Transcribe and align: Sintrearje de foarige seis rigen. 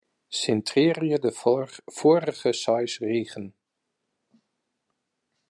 Sintrearje 0.39 1.19
de 1.25 1.31
foarige 1.99 2.51
seis 2.63 2.97
rigen. 3.05 3.47